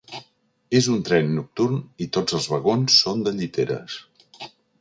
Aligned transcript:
És 0.79 0.87
un 0.93 1.03
tren 1.09 1.29
nocturn 1.33 1.77
i 2.05 2.09
tots 2.17 2.39
els 2.39 2.49
vagons 2.55 2.99
són 3.05 3.25
de 3.29 3.35
lliteres. 3.39 4.03